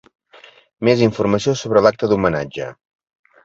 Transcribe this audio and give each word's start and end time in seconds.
Més 0.89 1.03
informació 1.09 1.55
sobre 1.61 1.87
l'acte 1.87 2.13
d'Homenatge. 2.13 2.75